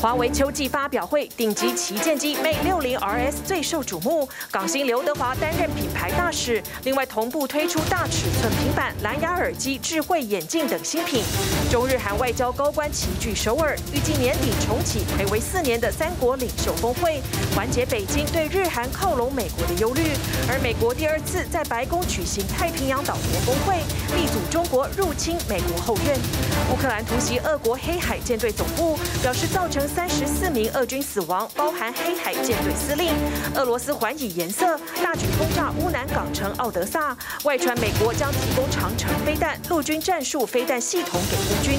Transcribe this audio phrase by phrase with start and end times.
[0.00, 6.62] 华为秋季发表会，顶级旗舰机 Mate 60 RS 最受瞩目，港星刘德华担任品牌大使。
[6.84, 11.22] 另外，同步推出大尺寸平板、蓝牙耳机、智慧眼镜等新品。
[11.70, 17.22] 中日韩外交高官齐聚首尔，预计年底重启睽违四年的三国领袖峰会，
[17.54, 20.02] 缓解北京对日韩靠拢美国的忧虑。
[20.48, 23.76] 而美国第二次在白宫举行太平洋岛国峰会，
[24.16, 26.18] 力阻中国入侵美国后院。
[26.72, 33.12] 乌克兰突袭俄国黑海舰队总部，表示造成三十四名俄军死亡，包含黑海舰队司令。
[33.54, 37.16] 俄罗斯还以颜色，大举轰炸乌南港城奥德萨。
[37.44, 41.78] 外传美国将提供长城飞弹、陆军战术飞弹系统给乌军。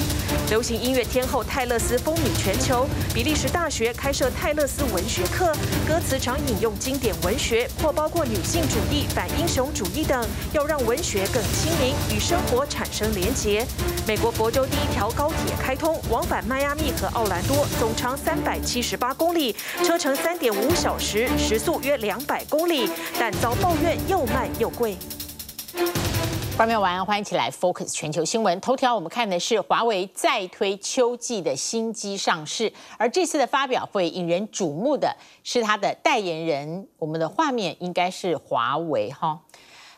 [0.49, 5.53] 流行音乐天后泰勒斯风靡全球，比利时大学开设泰勒斯文学课，
[5.87, 13.65] 歌词常引用经典文学，或包括女性主义、反英雄主义等，要让文学更亲民，与生活产生连结。
[14.05, 24.97] 美国佛州第一条高铁开通，往返迈阿密和奥兰多，总长三百七十八公里，车程三点五小时，时速约两百公里，但遭抱怨又慢又贵。
[26.57, 28.59] 观众晚安，欢迎起来 Focus 全球新闻。
[28.61, 39.39] 头条我们看的是华为再推秋季的新机上市，而这次的发表会引人瞩目的是它的代言人，我们的画面应该是华为哈。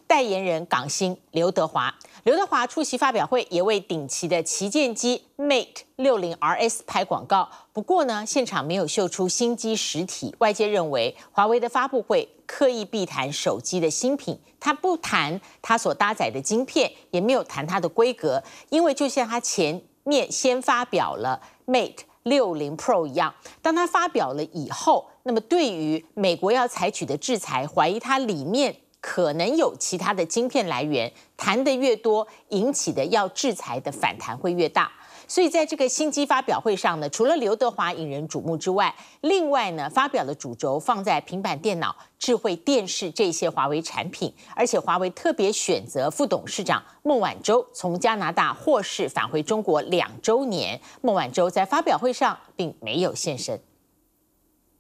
[0.08, 1.94] 代言人港星刘德华，
[2.24, 7.50] 刘德华出席发表会，也为顶级的旗舰机 Mate 60 RS 拍广告。
[7.74, 10.34] 不过呢，现场没有秀出新机实体。
[10.40, 28.78] 外界认为，华为的发布会刻意避谈手机的新品，他不谈它所搭载的晶片，也没有谈它的规格，因为就像他前面先发表了 Mate 60 Pro 一样，当他发表了以后，那么对于美国要采取的制裁，怀疑它里面。
[29.04, 34.90] 可能有其他的晶片来源，谈得越多，引起的要制裁的反弹会越大。
[35.28, 50.80] 所以在这个新机发表会上呢，除了刘德华引人瞩目之外，另外呢，发表的主轴放在平板电脑、智慧电视这些华为产品，而且华为特别选择副董事长孟晚舟从加拿大获释返回中国两周年。
[51.02, 53.60] 孟晚舟在发表会上并没有现身。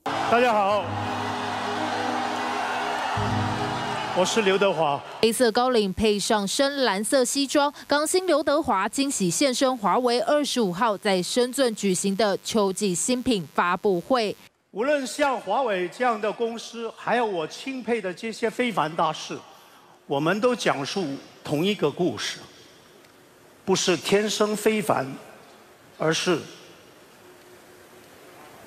[0.06, 0.86] 大家好。
[4.16, 14.35] 我是刘德华，黑色高领配上深蓝色西装，港星刘德华惊喜现身华为二十五号在深圳举行的秋季新品发布会。
[14.69, 19.35] 无论像华为这样的公司，还有我钦佩的这些非凡大师，
[20.06, 21.07] 我们都讲述
[21.44, 22.38] 同一个故事，
[23.66, 25.12] 不是天生非凡，
[25.97, 26.40] 而是。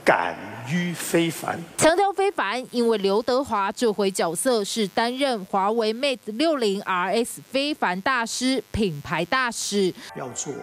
[0.06, 0.36] 敢
[0.70, 10.54] 于非凡，强调非凡，因为刘德华这回角色是担任华为 Mate 60 RS 非凡大师、品牌大使，要做。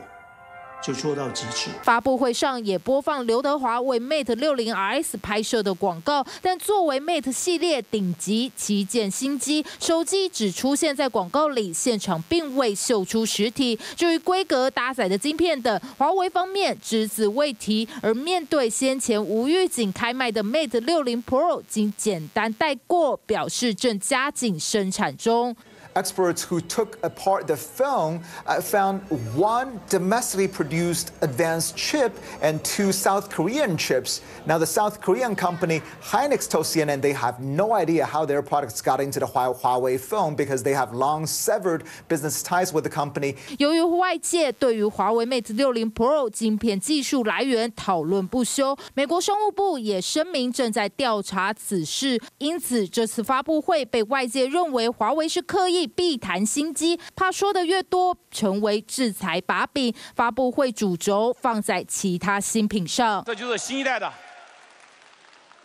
[0.83, 1.69] 就做到极致。
[1.81, 13.79] 发布会上也播放刘德华为 Mate 60 RS 拍摄的广告，但作为 Mate 系列顶级旗舰新机，手机只出现在广告里，现场并未秀出实体。
[13.95, 17.87] 至于规格、搭载的晶片等，华为方面只字未提。
[18.01, 25.55] 而面对先前无预警开卖的 Mate 60 Pro，仅简单带过，表示正加紧生产中。
[25.96, 28.20] Experts who took apart the phone
[28.60, 29.00] found
[29.34, 34.20] one domestically produced advanced chip and two South Korean chips.
[34.46, 38.80] Now, the South Korean company Hynix told CNN they have no idea how their products
[38.80, 43.34] got into the Huawei phone because they have long severed business ties with the company.
[43.58, 52.20] 由于外界对于华为 Mate 60 Pro 晶片技术来源讨论不休，美国商务部也声明正在调查此事。
[52.36, 55.81] 因此，这次发布会被外界认为华为是刻意。
[55.85, 59.93] 避谈新机，怕说的越多，成为制裁把柄。
[60.15, 63.23] 发布会主轴放在其他新品上。
[63.25, 64.11] 这就是新一代的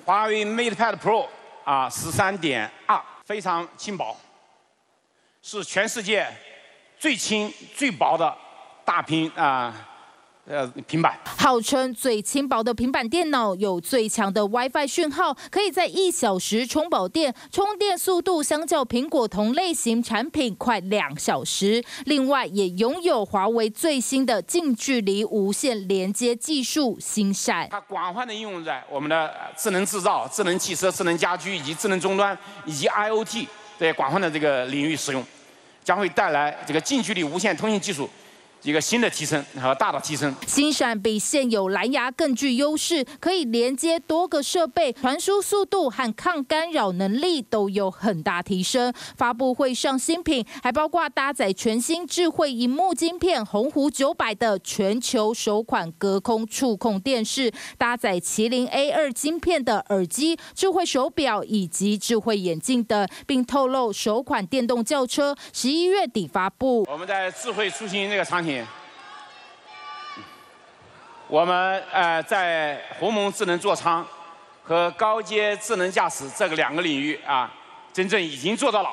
[0.05, 1.27] 华为 MatePad Pro
[1.65, 4.17] 啊，十三点二，非常轻薄，
[5.43, 6.27] 是全世界
[6.99, 8.37] 最轻最薄的
[8.85, 9.88] 大屏啊。
[10.49, 21.85] 呃，平板号称最轻薄的平板电脑，有最强的 WiFi 讯号，可以在一小时充饱电，充电速度相较苹果同类型产品快两小时。
[22.07, 27.69] 另外，也拥有华为最新的近距离无线连接技术，星闪。
[27.71, 33.47] 它广泛的应用在我们的智能制造、智能汽车、智能家居以及智能终端以及 IoT
[33.79, 35.23] 这些广泛的这个领域使用，
[35.85, 38.09] 将会带来这个近距离无线通信技术。
[38.69, 48.93] 一个新的提升和大的提升，新闪比现有蓝牙更具优势，可以连接多个设备，传输速度和抗干扰能力都有很大提升。
[49.17, 66.87] 发布会上新品还包括搭载全新智慧荧幕晶片鸿鹄九百的全球首款隔空触控电视，搭载麒麟 A 二晶片的耳机、智慧手表以及智慧眼镜等，并透露首款电动轿车十一月底发布。
[66.91, 68.58] 我们在智慧出行这个场景。
[71.27, 74.07] 我们呃，在鸿蒙智能座舱
[74.63, 77.51] 和高阶智能驾驶这个两个领域啊，
[77.93, 78.91] 真正已经做到了。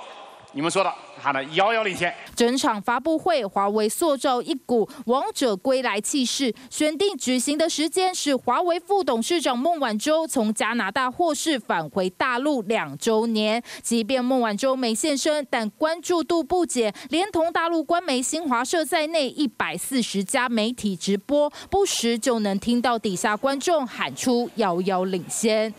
[0.56, 2.16] 你们说的，喊的遥遥领先。
[2.34, 6.56] 整场发布会，华为塑造一股王者归来气势。
[6.70, 13.62] 选定举行的时间是华为副董事长孟晚舟从加拿大获释返回大陆两周年。
[13.84, 25.74] 即便孟晚舟没现身，但关注度不减，连同大陆官媒新华社在内一百四十家媒体直播，不时就能听到底下观众喊出“遥遥领先”。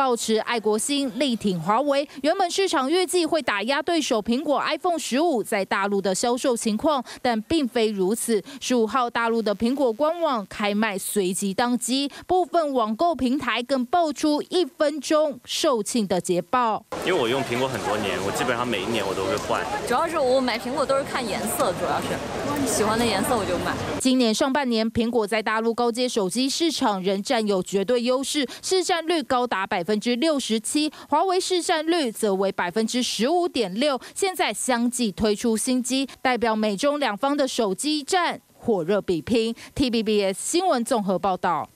[0.00, 2.08] 抱持爱国心，力挺华为。
[2.22, 8.42] 原本市场预计会打压对手苹果 iPhone 十五在大陆的销售情况，但并非如此。
[8.62, 16.82] 十五号，大陆的苹果官网开卖随即当机，部分网购平台更爆出一分钟售罄的捷报。
[17.04, 19.62] 因为我用苹果很多年，我基本上每一年我都会换。
[19.86, 23.76] 主要是我买苹果都是看颜色，主要是喜欢的颜色我就买。
[24.00, 29.89] 今年上半年，苹果在大陆高阶手机市场仍占有绝对优势，市占率高达百分。
[29.90, 34.00] 百分之六十七，华为市占率则为百分之十五点六。
[34.14, 39.52] 现在相继推出新机，代表美中两方的手机战火热比拼。
[39.74, 41.68] T B B S 新闻综合报道。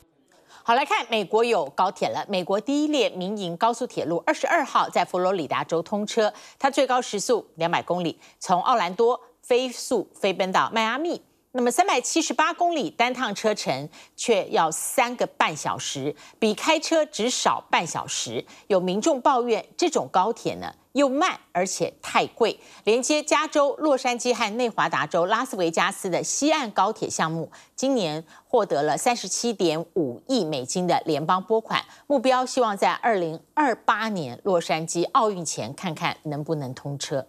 [0.62, 2.24] 好，来看美国有高铁了。
[2.28, 11.20] 美国第一列民营高速铁路二十二号在佛罗里达州通车，它最高时速两百公里，从奥兰多飞速飞奔到迈阿密。
[11.56, 18.44] 那么三百七十八公里单趟车程却要三个半小时，比开车只少半小时。
[18.66, 22.58] 有民众抱怨这种高铁呢又慢而且太贵。
[22.82, 37.28] 连接加州洛杉矶和内华达州拉斯维加斯的西岸高铁项目，今年获得了三十七点五亿美金的联邦拨款，目标希望在二零二八年洛杉矶奥运前看看能不能通车。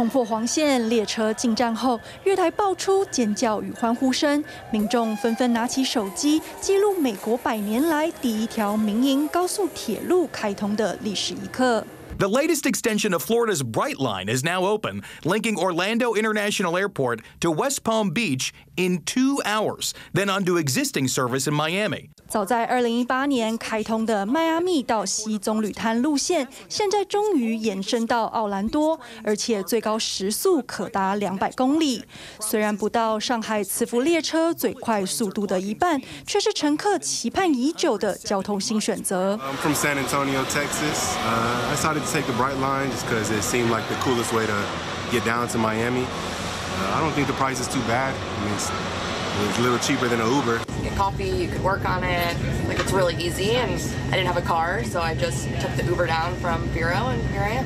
[0.00, 11.84] 冲破黄线，列车进站后，月台爆出尖叫与欢呼声，民众纷纷拿起手机记录美国百年来第一条民营高速铁路开通的历史一刻。
[12.19, 18.11] The latest extension of Florida's Brightline is now open, linking Orlando International Airport to West Palm
[18.11, 22.09] Beach in two hours, then onto existing service in Miami.
[22.29, 32.03] 早在二零一八年开通的迈阿密到西棕榈滩路线，现在终于延伸到奥兰多，而且最高时速可达两百公里。
[32.39, 39.37] 虽然不到上海磁浮列车最快速度的一半，却是乘客期盼已久的交通新选择。
[39.37, 41.15] I'm from San Antonio, Texas.
[41.17, 44.45] Uh, I decided to take the Brightline just because it seemed like the coolest way
[44.45, 44.65] to
[45.11, 46.03] get down to Miami.
[46.03, 48.13] Uh, I don't think the price is too bad.
[48.13, 48.71] I mean, it's,
[49.49, 50.61] it's a little cheaper than an Uber.
[50.81, 52.35] Get coffee, you could work on it.
[52.67, 53.71] Like it's really easy, and
[54.11, 57.21] I didn't have a car, so I just took the Uber down from Bureau, and
[57.31, 57.65] here I am.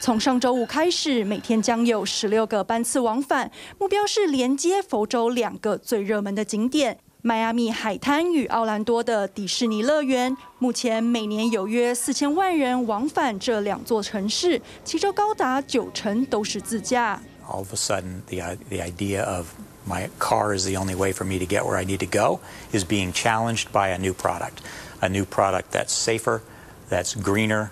[0.00, 6.98] 从上周五开始，每天将有十六个班次往返，目标是连接佛州两个最热门的景点。
[7.23, 17.21] 迈阿密海滩与奥兰多的迪士尼乐园，目前每年有约四千万人往返这两座城市，其中高达九成都是自驾。
[17.47, 19.49] All of a sudden, the the idea of
[19.87, 22.39] my car is the only way for me to get where I need to go
[22.71, 24.63] is being challenged by a new product,
[25.01, 26.41] a new product that's safer,
[26.89, 27.69] that's greener,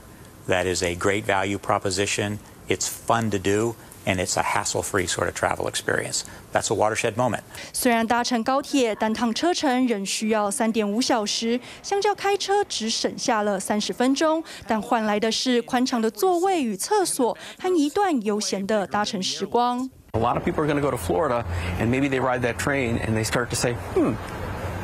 [0.48, 2.38] that is a great value proposition.
[2.68, 3.74] It's fun to do.
[4.07, 6.25] And it's a hassle-free sort of travel experience.
[6.53, 7.41] That's a watershed moment.
[7.73, 19.89] 虽然搭乘高铁单趟车程仍需要三点五小时，相较开车只省下了三十分钟，但换来的是宽敞的座位与厕所和一段悠闲的搭乘时光。
[20.13, 21.43] A lot of people are going to go to Florida,
[21.81, 24.15] and maybe they ride that train and they start to say, "Hmm."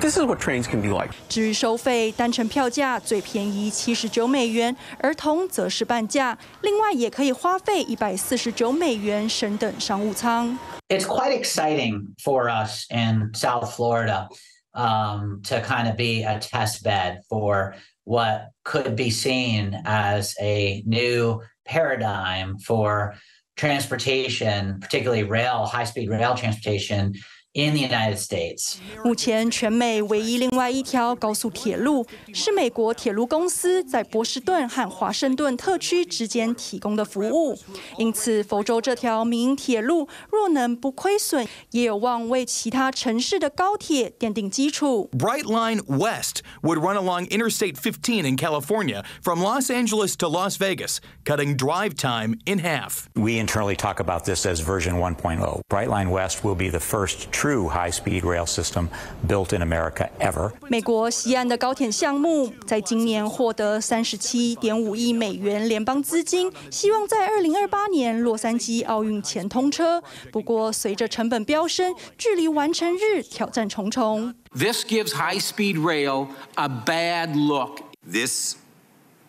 [0.01, 1.11] This is what trains can be like.
[1.29, 6.39] 至于收费，单程票价最便宜七十九美元，儿童则是半价。
[6.63, 10.59] 另外，也可以花费一百四十九美元升等商务舱。
[10.89, 14.29] It's quite exciting for us in South Florida
[14.73, 20.83] um, to kind of be a test bed for what could be seen as a
[20.87, 23.15] new paradigm for
[23.57, 27.13] transportation, particularly rail, high-speed rail transportation.
[27.55, 28.77] in the United States.
[29.05, 37.59] 目前，全美唯一另外一条高速铁路是美国铁路公司在波士顿和华盛顿特区之间提供的服务。
[37.99, 45.11] 因此，佛州这条民营铁路若能不亏损，也有望为其他城市的高铁奠定基础。
[45.13, 51.57] Brightline West would run along Interstate 15 in California from Los Angeles to Las Vegas, cutting
[51.57, 53.09] drive time in half.
[53.17, 55.63] We internally talk about this as version 1.0.
[55.69, 58.89] Brightline West will be the first true high-speed rail system
[59.27, 60.53] built in America ever.
[60.69, 70.03] 美国西岸的高铁项目在今年获得三十七点五亿美元联邦资金，希望在二零二八年洛杉矶奥运前通车。
[70.33, 74.35] 不过，随着成本飙升，距离完成日挑战重重。
[74.53, 77.81] This gives high-speed rail a bad look.
[78.05, 78.57] This,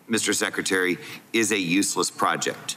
[0.08, 0.34] Mr.
[0.34, 0.98] Secretary,
[1.32, 2.76] is a useless project.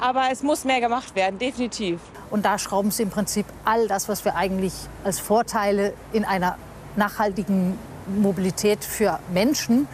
[0.00, 2.00] Aber es muss mehr gemacht werden, definitiv.
[2.30, 4.72] Und da schrauben Sie im Prinzip all das, was wir eigentlich
[5.04, 6.56] als Vorteile in einer
[6.96, 9.86] nachhaltigen Mobilität für Menschen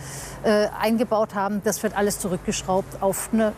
[0.45, 3.53] äh, eingebaut haben, das wird alles zurückgeschraubt auf eine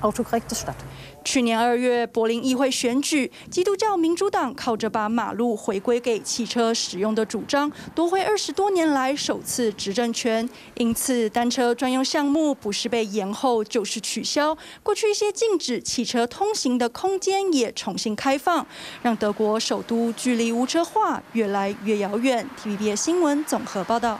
[0.00, 0.76] autogerechte Stadt.
[1.24, 10.48] 去年二月，柏林议会选举，基督教民主党靠着把马路回归给汽车使用的主张，夺回二十多年来首次执政权。
[10.76, 14.56] 因此，单车专用项目不是被延后，就是取消。
[14.82, 18.66] 过去一些禁止汽车通行的空间也重新开放，
[19.02, 22.48] 让德国首都距离无车化越来越遥远。
[22.62, 24.18] TVB 新闻综合报道。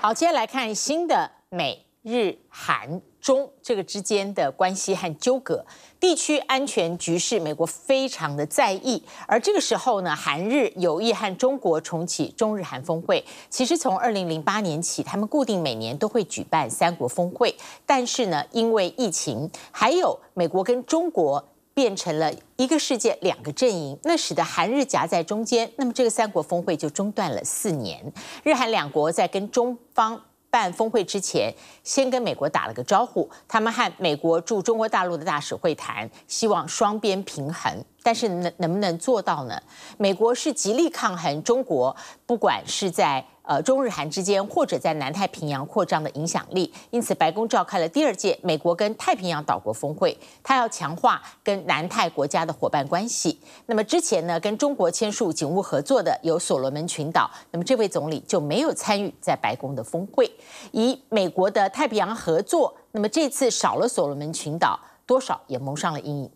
[0.00, 5.64] 好，接下来看新的美日韩中这个之间的关系和纠葛。
[5.98, 9.02] 地区安全局势，美国非常的在意。
[9.26, 13.22] 而这个时候呢，韩日有意和中国重启中日韩峰会。
[13.50, 17.54] 其实从二零零八年起，他们固定每年都会举办三国峰会。
[17.84, 25.70] 但是呢，因为疫情，还有美国跟中国变成了一个世界两个阵营，那使得韩日夹在中间。
[25.76, 28.10] 那么这个三国峰会就中断了四年。
[28.42, 30.18] 日韩两国在跟中方。
[30.50, 31.54] 办峰会之前，
[31.84, 33.30] 先跟美国打了个招呼。
[33.48, 37.72] 他们和美国驻中国大陆的大使会谈，希望双边平衡。
[38.02, 39.60] 但是能能不能做到呢？
[39.98, 41.94] 美国是极力抗衡中国，
[42.26, 43.24] 不管是在。
[43.50, 53.36] 呃，中日韩之间，或者在南太平洋扩张的影响力，因此白宫召开了第二届美国跟太平洋岛国峰会，他要强化跟南太国家的伙伴关系。
[53.66, 60.30] 那么之前呢，跟中国签署警务合作的有所罗门群岛，那么这位总理就没有参与在白宫的峰会。
[60.70, 66.30] 以美国的太平洋合作，那么这次少了所罗门群岛，多少也蒙上了阴影。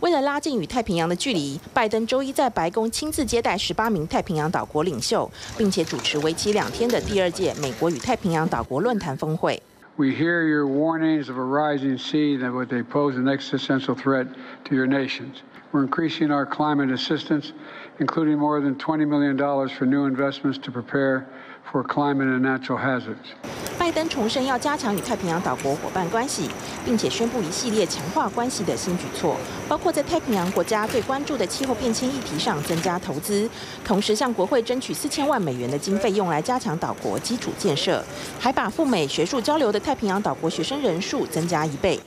[0.00, 9.62] 为了拉近与太平洋的距离，拜登周一在白宫亲自接待十八名太平洋岛国领袖，并且主持为期两天的第二届美国与太平洋岛国论坛峰会。
[9.96, 14.26] We hear your warnings of a rising sea that would pose an existential threat
[14.64, 15.36] to your nations.
[15.72, 17.52] We're increasing our climate assistance,
[17.98, 19.36] including more than $20 million
[19.68, 21.26] for new investments to prepare
[21.71, 23.33] for climate and natural hazards.
[23.77, 26.49] 拜登重申要加强与太平洋岛国伙伴关系，
[26.83, 33.49] 并且宣布一系列强化关系的新举措，包括在太平洋国家最关注的气候变迁议题上增加投资，
[33.85, 38.03] 同时向国会争取四千万美元的经费用来加强岛国基础建设，
[38.39, 41.99] 还把赴美学术交流的太平洋岛国学生人数增加一倍。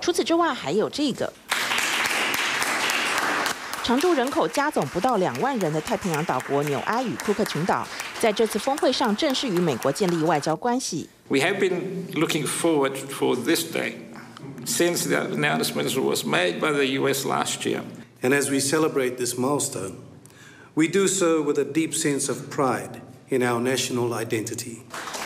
[0.00, 1.32] 除此之外，还有这个。
[3.82, 7.88] 常住人口加总不到两万人的太平洋岛国纽埃与库克群岛，
[8.20, 11.08] 在这次峰会上正式与美国建立外交关系。
[11.28, 13.92] We have been looking forward for this day
[14.64, 17.24] since the announcement was made by the U.S.
[17.24, 17.82] last year.
[18.20, 19.92] And as we celebrate this milestone,
[20.74, 24.78] we do so with a deep sense of pride in our national identity.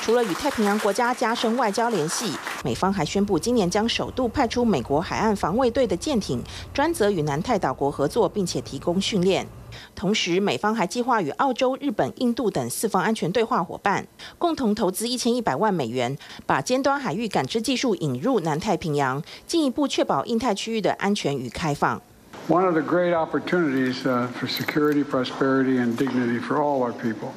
[0.02, 2.32] 除了与太平洋国家加深外交联系，
[2.64, 6.42] 美方还宣布今年将首度派出美国海岸防卫队的舰艇，
[6.74, 9.46] 专责与南太岛国合作，并且提供训练。
[9.94, 14.06] 同时，美方还计划与澳洲、日本、印度等四方安全对话伙伴，
[14.38, 22.00] 共同投资一千一百万美元，把尖端海域感知技术引入南太平洋，进一步确保印太区域的安全与开放。
[22.48, 27.30] One of the great opportunities for security, prosperity, and dignity for all our people,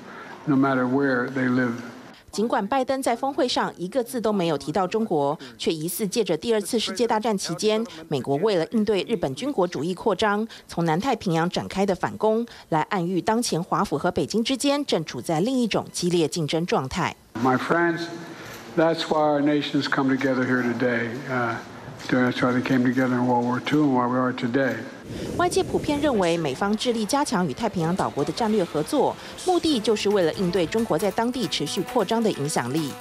[0.45, 1.73] no matter where they live.
[2.35, 17.15] 尽管拜登在峰会上一个字都没有提到中国，却疑似借着第二次世界大战期间美国为了应对日本军国主义扩张，从南太平洋展开的反攻，来暗喻当前华府和北京之间正处在另一种激烈竞争状态。
[17.41, 18.01] My friends,
[18.75, 21.11] that's why our nations come together here today.
[22.09, 24.75] That's why they came together in World War II and why we are today.
[25.37, 32.91] 外界普遍认为，美方致力加强与太平洋岛国的战略合作，目的就是为了应对中国在当地持续扩张的影响力。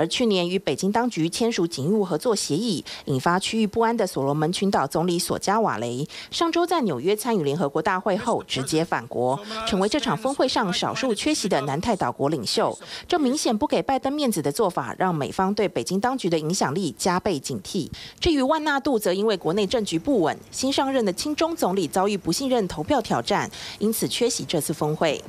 [0.00, 9.38] 而去年与北京当局签署警务合作协议，引发区域不安的所罗门群岛总理索加瓦雷，上周在纽约参与联合国大会后直接返国，
[9.68, 12.78] 成为这场峰会上少数缺席的南太岛国领袖。
[13.06, 17.86] 这明显不给拜登面子的做法，让美方对北京当局的影响力加倍警惕。
[18.18, 25.22] 至于万纳杜，则因为国内政局不稳，新上任的亲中总理遭遇不信任投票挑战，因此缺席这次峰会。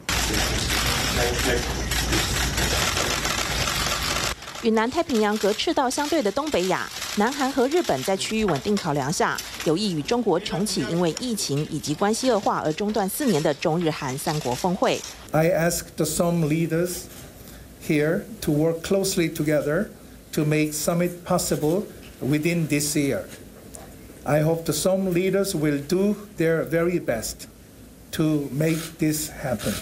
[4.63, 6.87] 与南太平洋隔赤道相对的东北亚，
[7.17, 15.01] 南韩和日本在区域稳定考量下，有意与中国重启因为疫情以及关系恶化而中断四年的中日韩三国峰会。
[15.31, 17.05] I ask the some leaders
[17.87, 19.87] here to work closely together
[20.33, 21.83] to make summit possible
[22.21, 23.23] within this year.
[24.23, 27.47] I hope the some leaders will do their very best
[28.11, 29.73] to make this happen.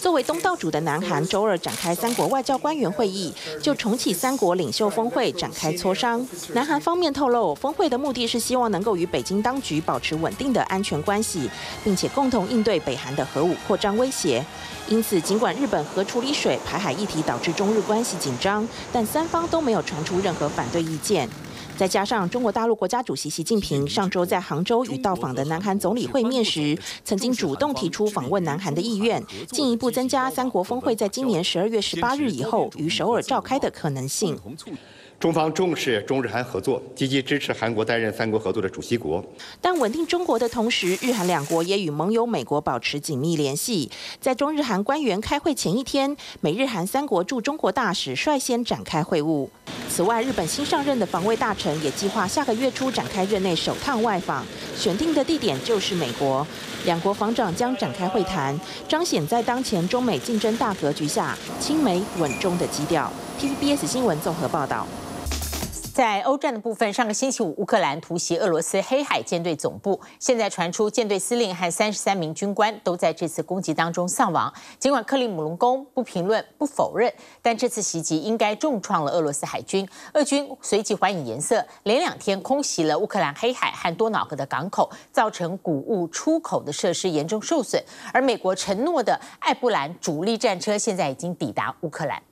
[0.00, 3.32] 作为东道主的南韩，周二展开三国外交官员会议，
[3.62, 6.26] 就重启三国领袖峰会展开磋商。
[6.54, 11.50] 南韩方面透露，峰会的目的是希望能够与北京当局保持稳定的安全关系，
[11.84, 14.44] 并且共同应对北韩的核武扩张威胁。
[14.88, 21.28] 因此，尽管日本核处理水排海议题导致中日关系紧张，但三方都没有传出任何反对意见。
[21.78, 34.36] 再加上中国大陆国家主席习近平上周在杭州与到访的南韩总理会面时，曾经主动提出访问南韩的意愿，进一步增加三国峰会在今年十二月十八日以后于首尔召开的可能性。
[35.20, 39.24] 中方重视中日韩合作，积极支持韩国担任三国合作的主席国。
[39.60, 43.90] 但稳定中国的同时，日韩两国也与盟友美国保持紧密联系。
[44.20, 49.48] 在中日韩官员开会前一天，美日韩三国驻中国大使率先展开会晤。
[49.90, 54.46] 此外，日本新上任的防卫大臣也计划下个月初展开任内首趟外访，
[54.76, 56.46] 选定的地点就是美国。
[56.84, 58.56] 两国防长将展开会谈，
[58.86, 63.12] 彰显在当前中美竞争大格局下，亲美稳中的基调。
[63.40, 64.86] TBS 新闻综合报道。
[65.98, 70.00] 在欧战的部分，上个星期五，乌克兰突袭俄罗斯黑海舰队总部。
[70.20, 74.54] 现在传出舰队司令和三十三名军官都在这次攻击当中丧亡。
[74.78, 79.88] 尽管克里姆林宫不评论、不否认，但这次袭击应该重创了俄罗斯海军。
[80.14, 87.82] 俄军随即还以颜色，连两天空袭了乌克兰黑海和多瑙河的港口，造成谷物出口的设施严重受损。
[88.12, 92.22] 而美国承诺的艾布兰主力战车现在已经抵达乌克兰。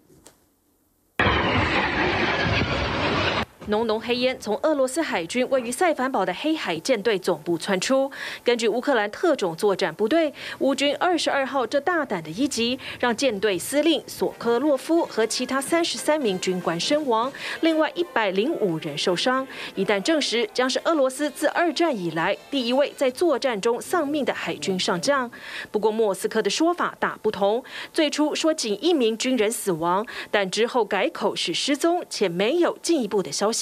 [3.68, 8.11] 浓浓黑烟从俄罗斯海军位于塞凡堡的黑海舰队总部窜出。
[8.44, 19.46] 根据乌克兰特种作战部队，乌军二十二号这大胆的一击，让舰队司令索科洛夫和其他三十三名军官身亡，另外一百零五人受伤。
[19.74, 25.29] 一旦证实，将是俄罗斯自二战以来第一位在作战中丧命的海军上将。
[25.72, 33.56] 不过，莫斯科的说法大不同，最初说仅一名军人死亡，但之后改口是失踪，且没有进一步的消息。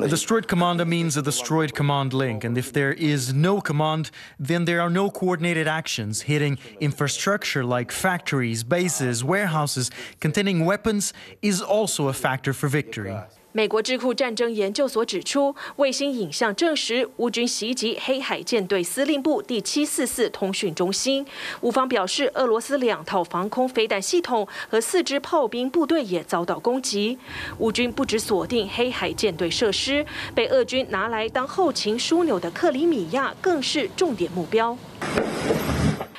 [0.00, 4.64] A destroyed commander means a destroyed command link, and if there is no command, then
[4.64, 6.22] there are no coordinated actions.
[6.22, 13.16] Hitting infrastructure like factories, bases, warehouses containing weapons is also a factor for victory.
[13.52, 21.26] 美国智库战争研究所指出，卫星影像证实乌军袭击黑海舰队司令部第七四四通讯中心。
[21.62, 27.18] 乌方表示，俄罗斯两套防空飞弹系统和四支炮兵部队也遭到攻击。
[27.58, 34.76] 乌军不止锁定黑海舰队设施，被俄军拿来当后勤枢纽的克里米亚更是重点目标。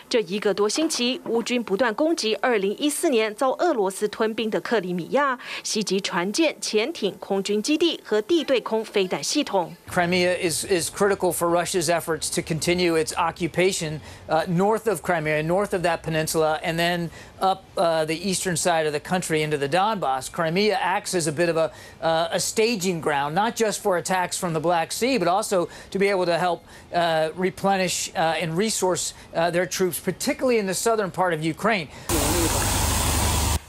[0.09, 9.75] 这一个多星期，乌军不断攻击2014年遭俄罗斯吞并的克里米亚，袭击船舰、潜艇、空军基地和地对空飞弹系统。
[9.91, 15.75] Crimea is is critical for Russia's efforts to continue its occupation uh, north of Crimea, north
[15.75, 17.11] of that peninsula, and then
[17.41, 20.31] up uh, the eastern side of the country into the Donbass.
[20.31, 24.39] Crimea acts as a bit of a uh, a staging ground, not just for attacks
[24.39, 28.57] from the Black Sea, but also to be able to help uh, replenish uh, and
[28.57, 29.67] resource uh, their
[30.00, 31.88] Troops, particularly in the southern part of Ukraine.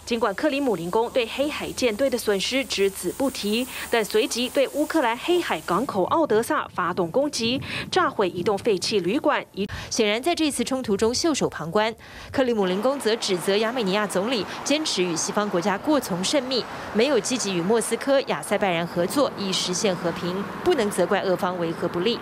[0.06, 7.62] 尽管克里姆林宫对黑海舰队的损失只字不提，但随即对乌克兰黑海港口奥德萨发动攻击，
[7.92, 9.46] 炸毁一栋废弃旅馆。
[9.88, 11.94] 显然在这次冲突中袖手旁观。
[12.32, 22.18] 克里姆林宫则指责亚美尼亚总理坚持与西方国家过从甚密，没有积极与莫斯科、亚塞拜然合作以实现和平，不能责怪俄方维和不利。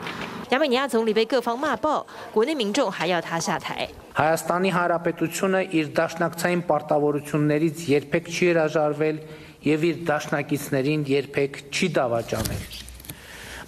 [0.50, 3.89] 亚美尼亚总理被各方骂爆，国内民众还要他下台。
[4.13, 9.17] Հայաստանի Հանրապետությունը իր դաշնակցային պարտավորություններից երբեք չի հրաժարվել
[9.65, 12.63] եւ իր դաշնակիցներին երբեք չի դավաճանել։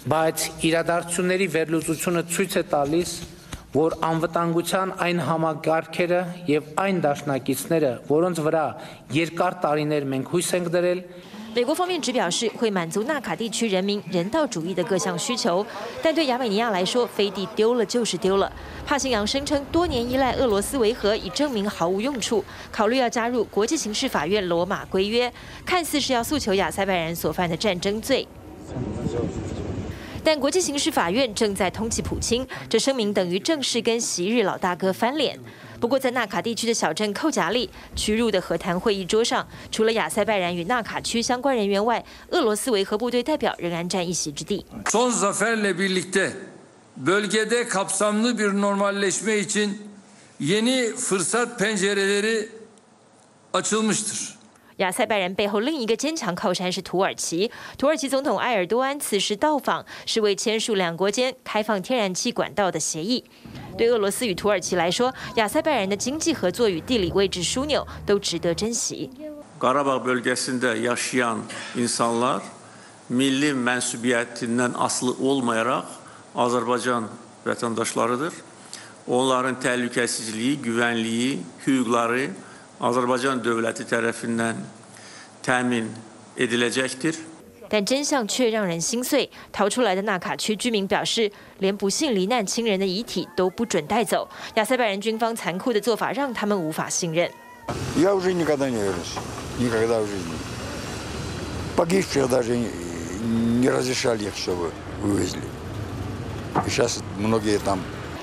[0.06, 3.10] Բայց իրադարձությունների վերլուծությունը ցույց է տալիս,
[3.74, 8.66] որ անվտանգության այն համագարքերը եւ այն դաշնակիցները, որոնց վրա
[9.18, 11.00] երկար տարիներ մենք հույս ենք դրել,
[11.53, 15.65] 美国方面只表示会满足纳卡地区人民人道主义的各项需求，
[16.01, 18.49] 但对亚美尼亚来说，飞地丢了就是丢了。
[18.85, 25.31] 帕辛扬声称多年依赖俄罗斯维和已证明毫无用处，考虑要加入国际刑事法院罗马规约，
[25.65, 28.25] 看似是要诉求亚塞拜然所犯的战争罪。
[30.23, 35.37] 但国际刑事法院正在通缉普京，这声明等于正式跟昔日老大哥翻脸。
[35.81, 44.63] 不过，在纳卡地区的小镇寇贾利，屈辱的和谈会议桌上，除了亚塞拜然与纳卡区相关人员外，俄罗斯维和部队代表仍然占一席之地。
[54.77, 63.23] 亚塞拜然背后另一个坚强靠山是土耳其，土耳其总统埃尔多安此时到访，是为签署两国间开放天然气管道的协议。
[63.77, 69.09] 对俄罗斯与土耳其来说，亚塞拜然的经济合作与地理位置枢纽都值得珍惜。
[82.81, 84.57] Azərbaycan dövləti tərəfindən
[85.45, 85.91] təmin
[86.35, 87.13] ediləcəkdir.
[87.69, 89.29] 但真相却让人心碎。
[89.51, 94.27] 逃出来的纳卡区居民表示，连不幸罹难亲人的遗体都不准带走。
[94.55, 97.29] 亚塞拜然军方残酷的做法让他们无法信任。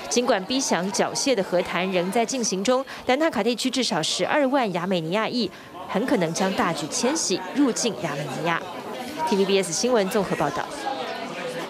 [0.08, 5.50] 尽管逼祥缴械的和谈仍在进行中，但纳卡地区至少十二万亚美尼亚裔
[5.86, 8.60] 很可能将大举迁徙入境亚美尼亚。
[9.28, 10.64] TVBS 新闻综合报道。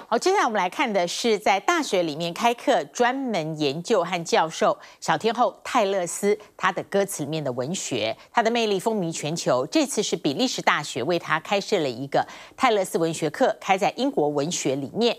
[0.07, 9.67] 好，接下来我们来看的是在大学里面开课，专门研究和教授小天后泰勒斯她的歌词里面的文学，她的魅力风靡全球。
[9.67, 15.15] 这次是比利时大学为她开设了一个泰勒斯文学课，开在英国文学里面。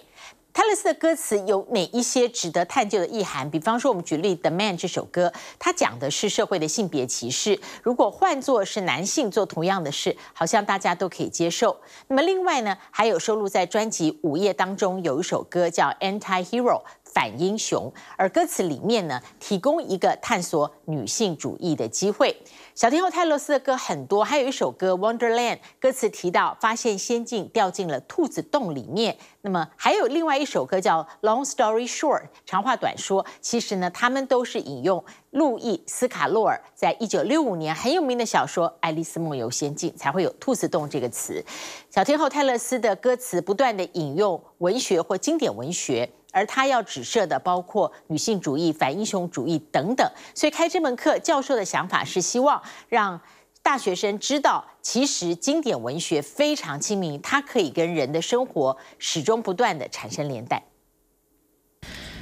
[0.51, 3.49] 泰勒斯的歌词有哪一些值得探究的意涵？
[3.49, 7.59] 比方说，我们举例《The Man》这首歌，它讲的是社会的性别歧视。
[7.83, 11.79] 如果换作是男性做同样的事，好像大家都可以接受。
[12.07, 16.81] 那么另外呢，还有收录在专辑《午夜》当中有一首歌叫《Anti-Hero》。
[17.13, 22.37] 反英雄，而歌词里面呢，提供一个探索女性主义的机会。
[22.75, 29.17] 小天后泰勒斯的歌很多，还有一首歌《Wonderland》，歌词提到发现仙境掉进了兔子洞里面。
[29.41, 41.43] 那么还有另外一首歌叫《Long Story Short》，长话短说，其实呢，他们都是引用路易斯卡洛尔在一九六五年很有名的小说《爱丽丝梦游仙境》，才会有兔子洞这个词。
[41.89, 46.09] 小天后泰勒斯的歌词不断地引用文学或经典文学。
[46.31, 53.19] 而他要指涉的包括女性主义、反英雄主义等等，所以开这门课，教授的想法是希望让
[53.61, 60.63] 大学生知道，其实经典文学非常亲民，它可以跟人的生活始终不断的产生连带。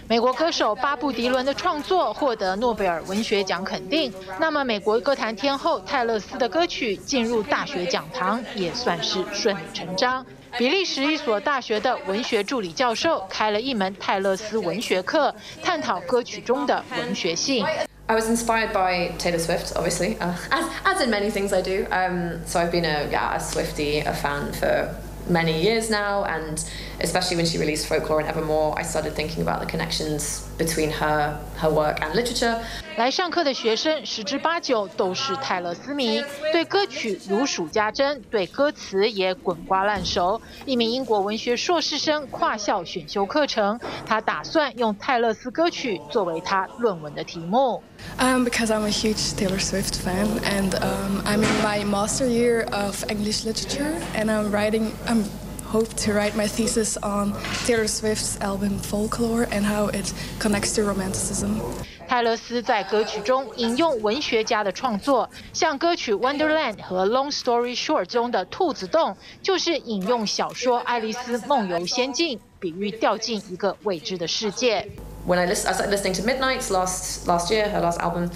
[0.09, 10.25] 美国歌手巴布迪伦的创作获得诺贝尔文学奖肯定，那么美国歌坛天后泰勒斯的歌曲进入大学讲堂也算是顺理成章。
[10.57, 15.33] 比利时一所大学的文学助理教授开了一门泰勒斯文学课，
[15.63, 17.65] 探讨歌曲中的文学性。
[18.09, 21.85] I was inspired by Taylor Swift, obviously, uh, as as in many things I do.
[21.91, 24.95] Um, so I've been a yeah a Swiftie, a fan for
[25.29, 26.63] many years now, and
[27.00, 31.36] especially when she released Folklore and Evermore, I started thinking about the connections between her
[31.58, 32.58] her work and literature.
[32.96, 40.40] 来上课的学生十之八九都是泰勒丝迷，对歌曲如数家珍，对歌词也滚瓜烂熟。
[40.66, 47.82] 一名英国文学硕士生跨校选修课程，他打算用泰勒丝歌曲作为他论文的题目。
[48.18, 53.02] Um, because I'm a huge Taylor Swift fan, and um, I'm in my master year of
[53.08, 54.92] English literature, and I'm writing.
[55.06, 55.24] I'm
[55.66, 57.32] hope to write my thesis on
[57.66, 61.60] Taylor Swift's album Folklore and how it connects to romanticism.
[62.08, 74.86] 泰勒丝在歌曲中引用文学家的创作，像歌曲《Wonderland》和《Long Story Short》中的兔子洞，就是引用小说《爱丽丝梦游仙境》，比喻掉进一个未知的世界。
[75.26, 78.30] When I, list, I started listening to Midnights last last year, her last album,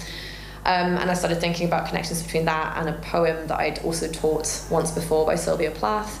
[0.65, 4.07] um, and I started thinking about connections between that and a poem that I'd also
[4.07, 6.19] taught once before by Sylvia Plath.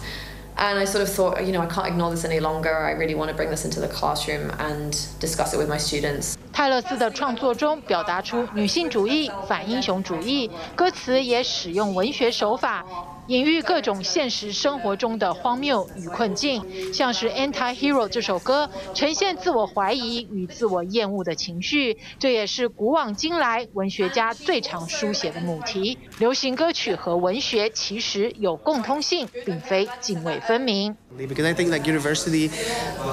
[0.62, 2.72] and I sort of thought, you know, I can't ignore this any longer.
[2.72, 6.38] I really want to bring this into the classroom and discuss it with my students.
[6.52, 12.84] 泰勒斯的创作中表达出女性主义、反英雄主义，歌词也使用文学手法。
[13.28, 16.60] 隐喻各种现实生活中的荒谬与困境，
[16.92, 21.96] 像是《Anti-Hero》这首歌，呈现自我怀疑与自我厌恶的情绪。
[22.18, 25.96] 这也是古往今来文学家最常书写的母题。
[26.18, 30.96] 流行歌曲和文学其实有共通性，并非泾渭分明。
[31.16, 32.50] Because I think that university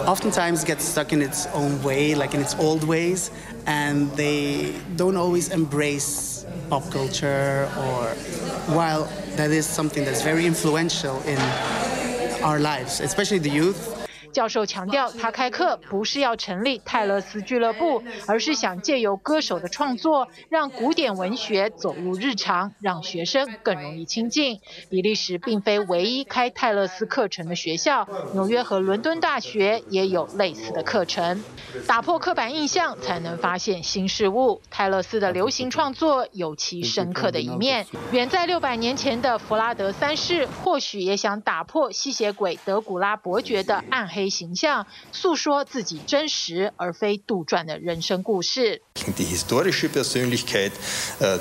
[0.08, 3.32] oftentimes gets stuck in its own way, like in its old ways,
[3.66, 8.06] and they don't always embrace pop culture or
[8.76, 11.40] while that is something that's very influential in
[12.44, 13.99] our lives, especially the youth.
[14.32, 24.60] 教授强调，他开课不是要成立泰勒斯俱乐部，而是想借由歌手的创作，让古典文学走入日常，让学生更容易亲近。
[24.90, 31.44] 比利时并非唯一开泰勒斯课程的学校，纽约和伦敦大学也有类似的课程。
[31.88, 34.62] 打破刻板印象，才能发现新事物。
[34.70, 37.86] 泰勒斯的流行创作有其深刻的一面。
[38.12, 44.19] 远在六百年前的弗拉德三世，或许也想打破吸血鬼德古拉伯爵的暗黑。
[44.31, 48.83] 形象诉说自己真实而非杜撰的人生故事。
[49.17, 50.73] Die historische Persönlichkeit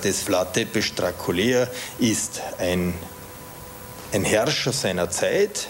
[0.03, 1.67] des Vlad Tepes Dracula
[1.99, 2.93] ist ein,
[4.13, 5.67] ein Herrscher seiner Zeit,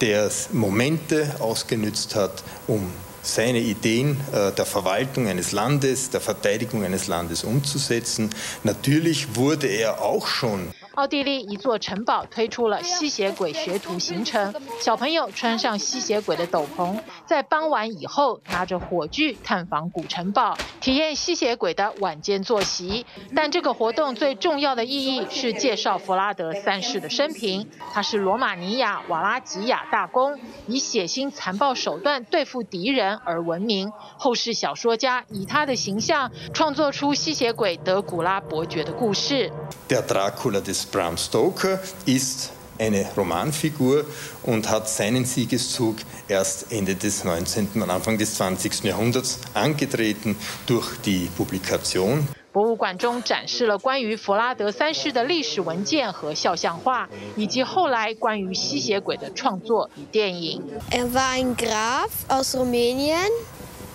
[0.00, 7.44] der Momente ausgenützt hat, um seine Ideen der Verwaltung eines Landes, der Verteidigung eines Landes
[7.44, 8.30] umzusetzen.
[8.62, 23.05] Natürlich wurde er auch schon 奥地利一座城堡推出了吸血鬼学徒行程，小朋友穿上吸血鬼的斗篷，在傍晚以后拿着火炬探访古城堡，体验吸血鬼的晚间作息。
[23.33, 27.65] 但这个活动最重要的意义是介绍弗拉德三世的生平。
[27.93, 33.89] 他是罗马尼亚瓦拉吉亚大公，以血腥残暴手段对付敌人而闻名。
[34.17, 39.49] 后世小说家以他的形象创作出吸血鬼德古拉伯爵的故事。
[39.87, 44.04] Bram Stoker ist eine Romanfigur
[44.44, 45.96] und hat seinen Siegeszug
[46.28, 47.70] erst Ende des 19.
[47.74, 48.84] und Anfang des 20.
[48.84, 52.28] Jahrhunderts angetreten durch die Publikation.
[52.50, 60.62] 博物馆中展示了关于弗拉德三世的历史文件和肖像画，以及后来关于吸血鬼的创作与电影。
[60.90, 63.30] Er war ein Graf aus Rumänien,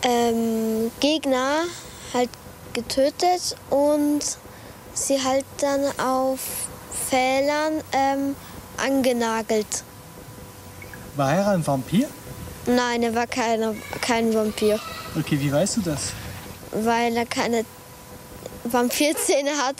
[0.03, 1.63] ähm, Gegner
[2.13, 2.29] halt
[2.73, 4.21] getötet und
[4.93, 6.39] sie halt dann auf
[7.09, 8.35] Fälern ähm,
[8.77, 9.83] angenagelt.
[11.15, 12.07] War er ein Vampir?
[12.65, 14.79] Nein, er war keine, kein Vampir.
[15.17, 16.13] Okay, wie weißt du das?
[16.71, 17.65] Weil er keine
[18.63, 19.75] Vampirzähne hat.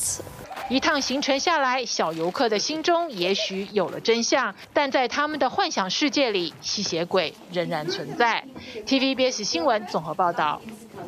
[0.69, 8.43] 一趟行程下来，小游客的心中也许有了真相，但在他们的幻想世界里，吸血鬼仍然存在。
[8.85, 10.61] TVBS 新闻综合报道。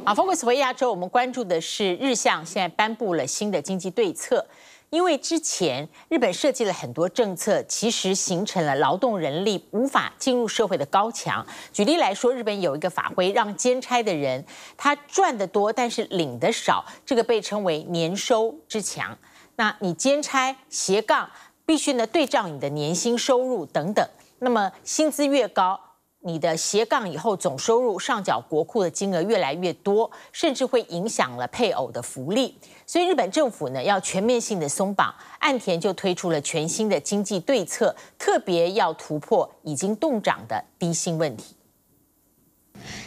[0.04, 4.46] 好，Focus 回亚洲，我们关注的是日向现在颁布了新的经济对策。
[4.91, 11.47] 因为之前日本设计了很多政策，其实形成了劳动人力无法进入社会的高墙。
[11.73, 14.45] 举例来说，日本有一个法规，让兼差的人
[14.77, 19.17] 他赚得多，但是领得少，这个被称为年收之墙。
[19.57, 21.31] 那你兼差斜杠
[21.65, 24.05] 必须呢对照你的年薪收入等等，
[24.41, 25.79] 那么薪资越高，
[26.23, 32.55] 你的斜杠以后总收入上缴国库的金额越来越多，甚至会影响了配偶的福利。
[32.87, 41.57] 所以日本政府呢要全面性的松绑，岸田就推出了全新的经济对策，特别要突破已经冻涨的低薪问题。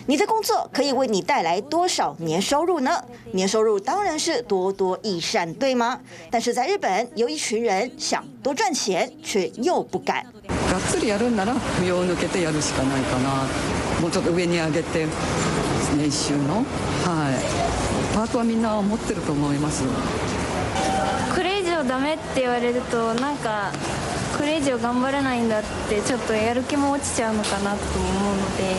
[0.06, 3.04] 你的工作可以为你带来多少年收入呢？
[3.32, 6.00] 年收入当然是多多益善，对吗？
[6.32, 10.26] 但是在日本，有一群人想多赚钱，却又不敢。
[10.50, 13.30] がっつりやるんなら扶养抜けてやるしかないかな。
[14.02, 15.08] もうちょっと上に上げて
[15.96, 18.14] 年収のはい。
[18.14, 19.84] パートはみんな思ってると思います。
[21.36, 23.72] これ以上ダメって言われるとなんか
[24.38, 28.76] これ以上顽张れないんだってちょっとやる気も落ちちゃうのかなと思うので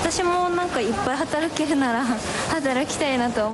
[0.00, 2.04] 私もなんかいっぱい働けるなら
[2.50, 3.52] 働きたいなと。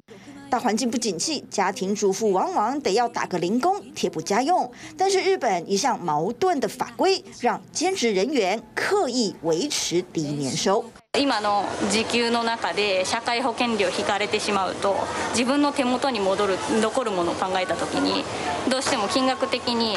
[0.49, 4.71] 大环境不景气，家庭主妇往往得要打个零工贴补家用。
[4.95, 10.85] 但是日本一项矛盾的法规，让兼职人员刻意维持低年收。
[11.17, 14.97] 今の时给の中で社会保険料引かれてしまうと
[15.31, 18.23] 自分の手元に戻る残るものを考えた时に
[18.69, 19.95] どうしても金额的に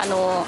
[0.00, 0.46] あの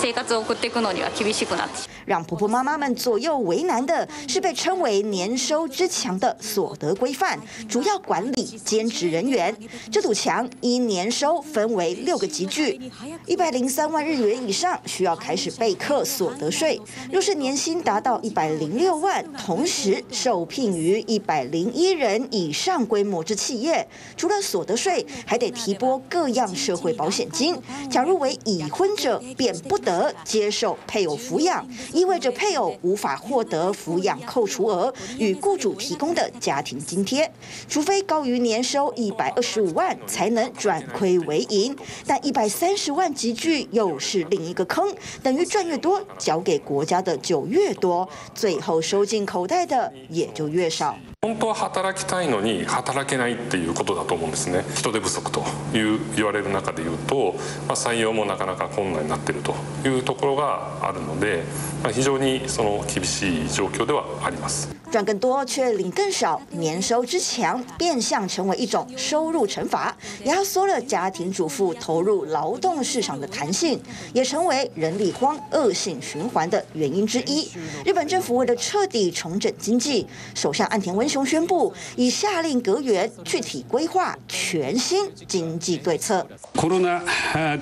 [0.00, 9.54] 生活を送っていくのには厳しくなって让婆婆妈妈们左右为难的是被称为年收之墙的所得规范，主要管理兼职人员。
[9.92, 12.80] 这堵墙依年收分为六个级距，
[13.26, 16.80] 一百零三万日元以上需要开始备课所得税。
[17.12, 27.56] 若是年薪达到一百零六万，同时受聘于一百零一人以上规模之企业，除了所得税，还得提拨各样社会保险金。
[27.88, 31.65] 假如为已婚者，便不 得接受配偶抚养。
[31.93, 37.31] 意味着配偶无法获得抚养扣除额与雇主提供的家庭津贴，
[37.69, 41.73] 除非高于年收一百二十五万才能转亏为盈。
[42.05, 50.97] 但一百三十万级距又是另一个坑，等于赚越多，交给国家的就越多，最后收进口袋的也就越少。
[51.25, 54.63] 本当は働きたいのに働けないっていうことだと思うんですね。
[54.75, 57.33] 人手不足という言われる中で言うと、
[57.65, 61.41] まあ采用もなかなか困难になっているというところがあるので、
[61.81, 64.69] まあ非常にその厳しい状况ではあります。
[64.91, 73.81] 赚更多却领更少，年收之墙变相成为一种收入惩罚，压缩了家庭主妇投入劳动市场的弹性，
[74.13, 77.49] 也成为人力荒恶性循环的原因之一。
[77.83, 86.25] 日本政府为了彻底重整经济，首相岸田文雄雄宣布，已下令阁员具体规划全新经济对策。
[86.57, 87.01] コロナ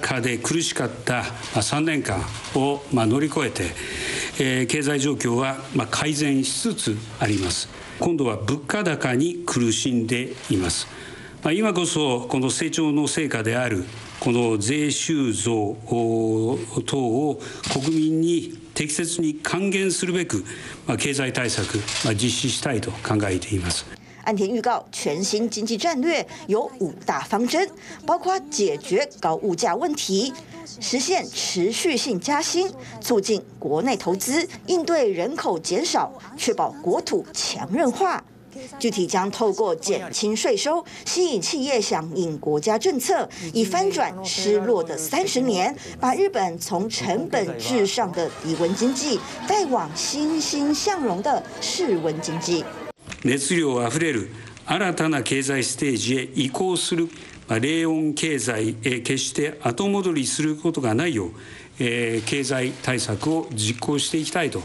[0.01, 1.21] 祸で苦しかった
[1.53, 2.19] 3年间
[2.55, 5.57] を乗り越えて、経済状况は
[5.91, 7.69] 改善しつつあります。
[7.99, 10.87] 今度は物价高に苦しんでいます。
[11.53, 13.83] 今こそこの成长の成果である
[14.19, 15.77] この税収増
[16.87, 17.39] 等を
[17.71, 20.44] 国民に适切に还元するべく
[20.98, 21.78] 経済対策
[22.14, 23.84] 実施したいと考えています。
[24.24, 27.66] 岸田预告全新经济战略有五大方针，
[28.04, 30.32] 包括解决高物价问题。
[30.80, 38.22] 实现持续性加薪，促进国内投资，应对人口减少，确保国土强韧化。
[38.78, 52.64] 具体将透过减轻税收，吸引企业响应国家政策，以翻转失落的三十年，把日本从成本至上的低温经济带往欣欣向荣的世温经济。
[53.22, 54.28] 热量あふれる
[54.66, 57.08] 新たな经济ステージへ移行する。
[57.48, 61.30] 冷温経済决して后戻りすることがないよう
[61.78, 64.60] 経済対策を実行していきたいと。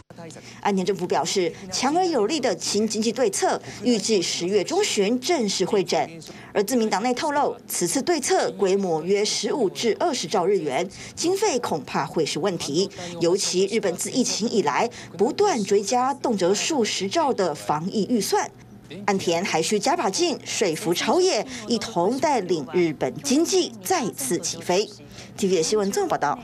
[0.63, 6.10] 岸田政府表示，强而有力的新经济对策预计十月中旬正式会诊。
[6.53, 12.89] 而自民党内透露，此次对策规模约十五至二十兆日元，经费恐怕会是问题。
[13.19, 18.49] 尤其日本自疫情以来不断追加动辄数十兆的防疫预算。
[19.06, 24.88] 岸田还需加把劲，说服朝野，一同带领日本经济再次起飞。
[25.38, 26.37] TVB 新闻综合报道。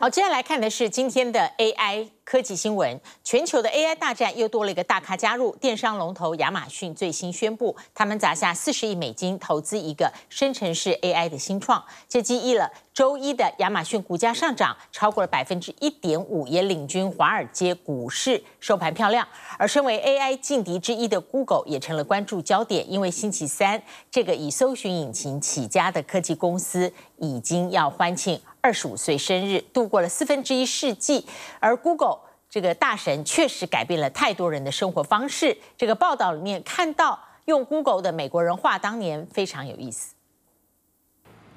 [0.00, 2.08] 好，接下来看的是今天的 AI。
[2.26, 5.54] 科技新闻：全球的 AI 大战又多了一个大咖加入。
[5.60, 19.24] 电商龙头亚马逊最新宣布，他们砸下四十亿美金投资一个生成式 AI 的新创，这激励了周一的亚马逊股价上涨超过了百分之一点五，也领军华尔街股市收盘漂亮。
[19.56, 28.40] 而身为 AI 劲敌之一的 Google 也成了关注焦点，因为星期三这个以搜寻引擎起家的科技公司已经要欢庆。
[28.66, 31.24] 二十五岁生日，度过了四分之一世纪，
[31.60, 32.18] 而 Google
[32.50, 35.56] 这个大神确实改变了太多人的生活方式。
[35.76, 40.16] 这个报道里面看到用 Google 的美国人话当年非常有意思。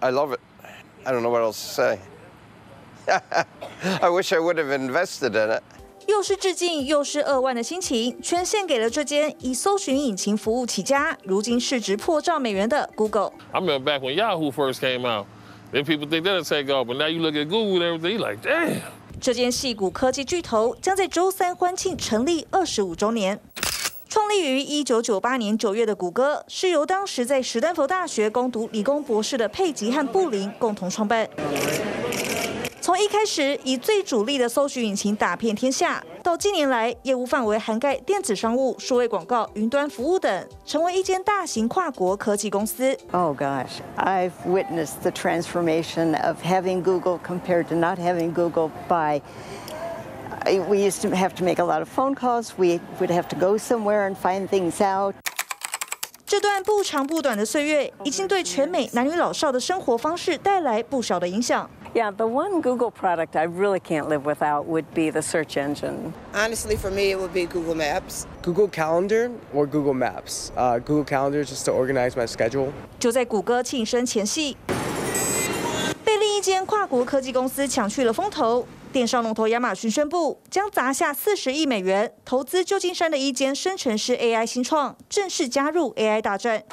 [0.02, 0.40] I love it.
[1.04, 2.00] I don't know what else to say.
[3.08, 5.64] I wish I would have invested in it.
[6.06, 13.32] 又是致敬，又是扼腕的心情，全献给了这间以搜寻引擎服务起家，如今市值破兆美元的 Google。
[13.52, 15.26] I remember back when Yahoo first came out.
[15.72, 18.28] Then people think that'll take off, but now you look at Google and everything, you're
[18.28, 18.82] like, damn.
[19.22, 23.40] 这间戏骨科技巨头将在周三欢庆成立二十五周年。
[24.08, 31.30] 创立于一九九八年九月的谷歌，是由当时在史丹佛大学攻读理工博士的佩吉和布林共同创办。
[32.90, 42.98] 从一开始以最主力的搜寻引擎打遍天下，到近年来业务范围涵盖电子商务、数位广告、云端服务等，成为一间大型跨国科技公司。
[43.12, 48.72] Oh gosh, I've witnessed the transformation of having Google compared to not having Google.
[48.88, 49.22] By
[50.48, 52.54] we used to have to make a lot of phone calls.
[52.58, 55.14] We would have to go somewhere and find things out.
[56.26, 61.70] 这段不长不短的岁月，已经对全美男女老少的生活方式带来不少的影响。
[62.00, 66.14] Yeah, the one Google product I really can't live without would be the search engine.
[66.34, 68.26] Honestly, for me, it would be Google Maps.
[68.42, 70.54] Google Calendar or Google Maps.
[70.56, 72.72] Uh, Google Calendar just to organize my schedule.
[73.02, 74.56] 就在谷歌庆生前夕，
[76.06, 78.66] 被另一间跨国科技公司抢去了风头。
[78.94, 86.64] 电商龙头亚马逊宣布，将砸下四十亿美元投资旧金山的一间生成式 AI 新创，正式加入 AI 大战。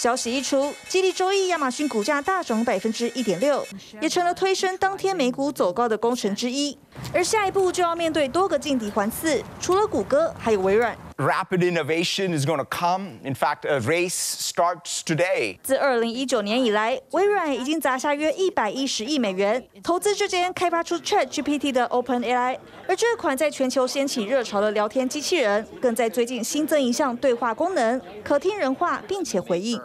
[0.00, 3.62] 消息一出，激励周一亚马逊股价大涨百分之一点六，
[4.00, 6.78] 也成了推升当天美股走高的功臣之一。
[7.12, 10.96] 而下一步就要面对多个劲敌环伺，除了谷歌，还有微软。
[11.16, 13.18] Rapid innovation is going to come.
[13.22, 15.58] In fact, a race starts today.
[15.62, 22.58] 自二零一九年以来，微软已经砸下约一百一十亿美元投资这间开发出 ChatGPT 的 OpenAI。
[22.86, 29.78] 而这款在全球掀起热潮的聊天机器人，更在最近新增一项对话功能，可听人话并且回应。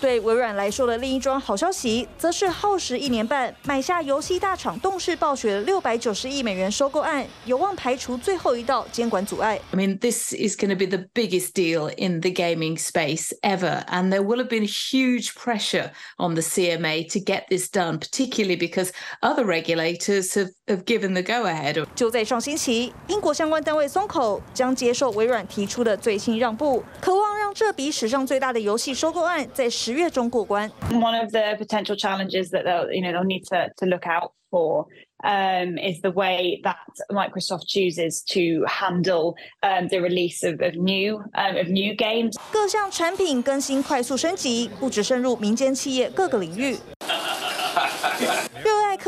[0.00, 9.58] 对微软来说的另一桩好消息，则是耗时一年半买下游戏大厂动视暴雪的六百九十亿美元收购案，有望排除最后一道监管阻碍。
[9.72, 14.12] I mean, this is going to be the biggest deal in the gaming space ever, and
[14.12, 18.90] there will have been huge pressure on the CMA to get this done, particularly because
[19.22, 21.84] other regulators have have given the go ahead.
[21.94, 30.70] 就在上星期，英国相关单位松口，将接受微软提出的最新让步，渴望让这笔史上最大的游戏收购案在十月中过关。
[30.90, 34.86] One of the potential challenges that they'll, you know, they'll need to, to look out for
[35.24, 36.76] um, is the way that
[37.10, 42.36] Microsoft chooses to handle um, the release of, of new um, of new games.
[42.52, 46.76] 各项产品更新快速升级，不只深入民间企业各个领域。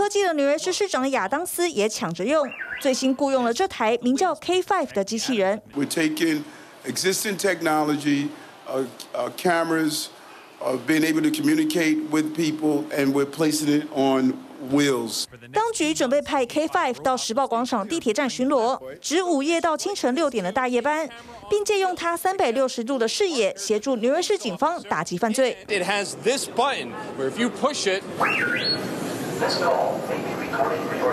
[0.04, 2.45] 科技的纽约市市长亚当斯也抢着用，
[2.82, 5.62] 最新雇用了这台名叫 K5 的机器人。
[5.74, 6.43] We're taking
[6.86, 8.28] existing technology,
[8.68, 8.84] uh,
[9.14, 10.08] uh, cameras,
[10.60, 14.34] uh, being able to communicate with people, and we're placing it on
[14.70, 15.24] wheels.
[15.54, 21.08] 当局准备派 K5 到时报广场地铁站巡逻，值午夜到清晨六点的大夜班，
[21.49, 25.56] 并借用它三百六十度的视野，协助纽约市警方打击犯罪。
[25.70, 31.13] It has this button where if you push it, you can call for help.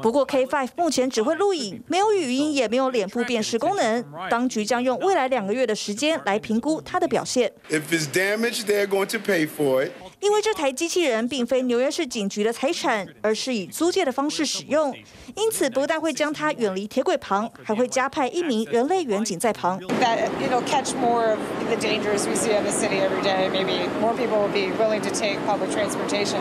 [0.00, 4.04] 不过 K5 目前只会录影，没有语音，也没有脸部辨识功能。
[4.30, 7.52] 当局将用未来两个月的时间来评估它的表现。
[7.70, 9.92] If it's damaged, they're going to pay for it.
[10.24, 14.90] 因为这台机器人并非纽约市警局的财产，而是以租借的方式使用，
[15.36, 19.78] 因此不但会将它远离铁轨旁，还会加派一名人类远警在旁。
[20.00, 23.50] That it'll catch more of the dangers we see in the city every day.
[23.50, 26.40] Maybe more people will be willing to take public transportation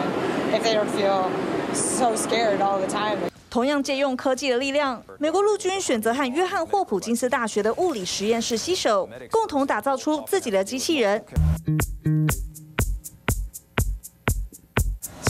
[0.53, 1.25] if they don't feel
[1.73, 3.17] so scared all the time.
[3.49, 11.21] 同样借用科技的力量，美国陆军选择和约翰霍普金斯大学的物理实验室携手，共同打造出自己的机器人。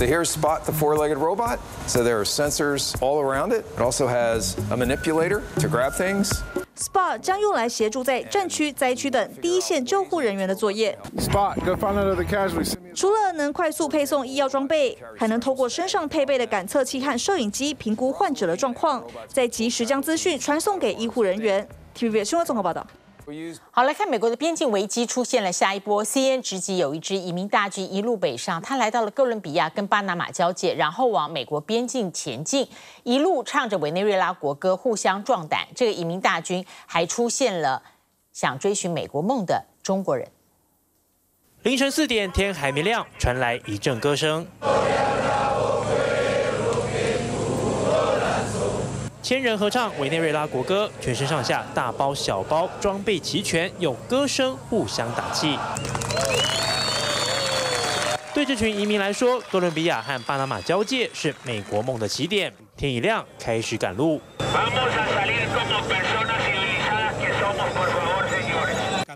[0.04, 1.60] So here's Spot, the four-legged robot.
[1.88, 3.64] So there are sensors all around it.
[3.78, 6.42] It also has a manipulator to grab things.
[6.76, 11.00] Spot 将用来协助在战区、灾区等第一线救护人员的作业。
[11.20, 12.76] Spot, go find another casualty.
[12.94, 21.66] 除了能快速配送医药装备，还能透过身上配备的感测器和摄影机评估患者的状况，再及时将资讯传送给医护人员。
[21.98, 22.86] TVB 新闻综合报道。
[23.72, 26.04] 好，来看美国的边境危机出现了下一波。
[26.04, 32.68] CNN 直击有一支移民大军一路北上，他来到了哥伦比亚跟巴拿马交界，然后往美国边境前进，
[33.04, 35.68] 一路唱着委内瑞拉国歌，互相壮胆。
[35.74, 37.82] 这个移民大军还出现了
[38.34, 40.28] 想追寻美国梦的中国人。
[41.64, 44.46] 凌晨四点，天还没亮，传来一阵歌声。
[49.24, 55.58] 千人合唱委内瑞拉国歌，全身上下大包小包，装备齐全，用歌声互相打气。
[58.34, 62.54] 对这群移民来说，哥伦比亚和巴拿马交界是美国梦的起点。
[62.76, 64.20] 天一亮，开始赶路。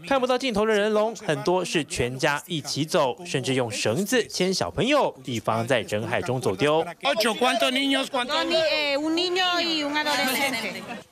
[0.05, 6.85] 看不到尽头的人龙，很多是全家一起走，甚至用绳子牵小朋友，以防在人海中走丢。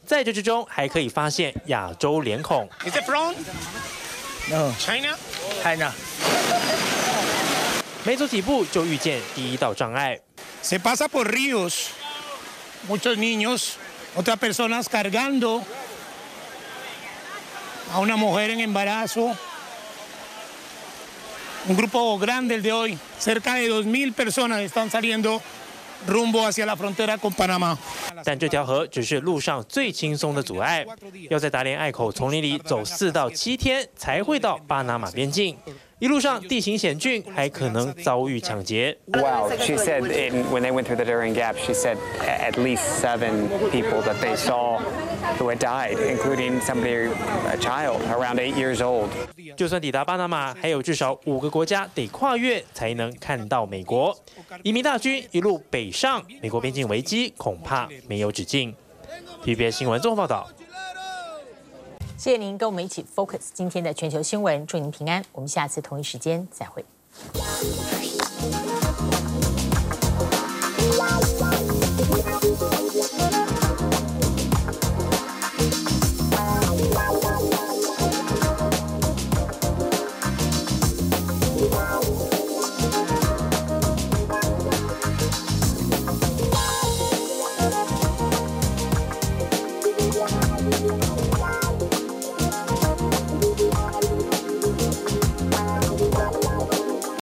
[0.06, 2.68] 在这之中，还可以发现亚洲脸孔。
[2.86, 3.34] Is it from?
[4.50, 4.72] No.
[4.78, 5.16] China?
[5.64, 5.92] China.
[8.04, 10.20] 没走几步就遇见第一道障碍。
[10.62, 11.88] Se pasa por ríos,
[12.88, 13.74] muchos niños,
[14.16, 15.64] otras personas cargando.
[17.96, 19.34] A una mujer en embarazo.
[21.68, 25.42] Un grupo grande el de hoy, cerca de 2.000 personas están saliendo
[26.06, 27.78] rumbo hacia la frontera con Panamá.
[28.26, 30.86] 但这条河只是路上最轻松的阻碍，
[31.30, 35.56] 要在达连隘口丛林里走四到七天才会到巴拿马边境。
[36.00, 38.98] 一路上地形险峻，还可能遭遇抢劫。
[39.08, 43.48] Well, she said in, when they went through the Darien Gap, she said at least seven
[43.72, 44.82] people that they saw
[45.40, 47.10] who had died, including somebody,
[47.48, 49.08] a child around eight years old.
[49.56, 54.14] 就算抵达巴拿马，还有至少五个国家得跨越才能看到美国。
[54.64, 58.76] 移民大军一路北上，美国边境危机恐怕没有止境。
[59.46, 60.50] TVBS 新闻综合报道。
[62.18, 66.86] 谢谢您跟我们一起 focus 今天的全球新闻祝您平安我们下次同一时间再会。